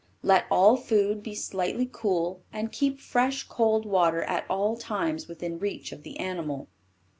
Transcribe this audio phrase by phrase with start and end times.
[0.23, 5.59] Let all food be slightly cool, and keep fresh cold water at all times within
[5.59, 6.69] reach of the animal.